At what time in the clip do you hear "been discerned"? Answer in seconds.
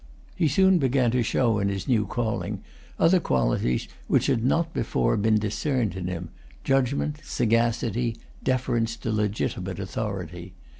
5.15-5.95